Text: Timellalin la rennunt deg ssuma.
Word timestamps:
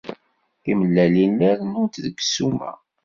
Timellalin 0.63 1.33
la 1.39 1.49
rennunt 1.59 2.01
deg 2.05 2.15
ssuma. 2.25 2.71